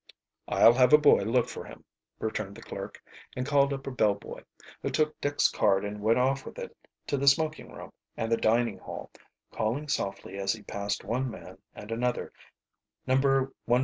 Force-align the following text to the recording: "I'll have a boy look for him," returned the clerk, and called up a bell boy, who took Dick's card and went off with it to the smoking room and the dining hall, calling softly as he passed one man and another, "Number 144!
"I'll 0.47 0.73
have 0.73 0.93
a 0.93 0.97
boy 0.97 1.21
look 1.25 1.47
for 1.47 1.63
him," 1.63 1.83
returned 2.17 2.55
the 2.55 2.63
clerk, 2.63 2.99
and 3.35 3.45
called 3.45 3.71
up 3.71 3.85
a 3.85 3.91
bell 3.91 4.15
boy, 4.15 4.41
who 4.81 4.89
took 4.89 5.21
Dick's 5.21 5.47
card 5.47 5.85
and 5.85 6.01
went 6.01 6.17
off 6.17 6.43
with 6.43 6.57
it 6.57 6.75
to 7.05 7.17
the 7.17 7.27
smoking 7.27 7.71
room 7.71 7.91
and 8.17 8.31
the 8.31 8.35
dining 8.37 8.79
hall, 8.79 9.11
calling 9.51 9.87
softly 9.87 10.39
as 10.39 10.53
he 10.53 10.63
passed 10.63 11.03
one 11.03 11.29
man 11.29 11.59
and 11.75 11.91
another, 11.91 12.33
"Number 13.05 13.53
144! 13.65 13.79